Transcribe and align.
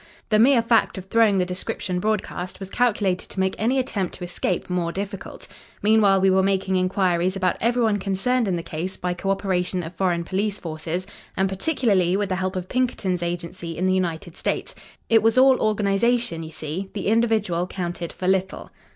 The 0.29 0.39
mere 0.39 0.63
fact 0.63 0.97
of 0.97 1.05
throwing 1.11 1.37
the 1.37 1.45
description 1.45 1.99
broadcast, 1.99 2.59
was 2.59 2.71
calculated 2.71 3.29
to 3.29 3.39
make 3.39 3.53
any 3.59 3.77
attempt 3.77 4.15
to 4.15 4.23
escape 4.23 4.67
more 4.67 4.91
difficult. 4.91 5.47
Meanwhile, 5.83 6.21
we 6.21 6.31
were 6.31 6.41
making 6.41 6.75
inquiries 6.75 7.35
about 7.35 7.55
every 7.61 7.83
one 7.83 7.99
concerned 7.99 8.47
in 8.47 8.55
the 8.55 8.63
case 8.63 8.97
by 8.97 9.13
co 9.13 9.29
operation 9.29 9.83
of 9.83 9.93
foreign 9.93 10.23
police 10.23 10.57
forces, 10.57 11.05
and 11.37 11.47
particularly 11.47 12.17
with 12.17 12.29
the 12.29 12.37
help 12.41 12.55
of 12.55 12.67
Pinkerton's 12.67 13.21
agency 13.21 13.77
in 13.77 13.85
the 13.85 13.93
United 13.93 14.35
States. 14.35 14.73
It 15.07 15.21
was 15.21 15.37
all 15.37 15.59
organisation, 15.61 16.41
you 16.41 16.49
see 16.51 16.89
the 16.93 17.05
individual 17.05 17.67
counted 17.67 18.11
for 18.11 18.27
little. 18.27 18.71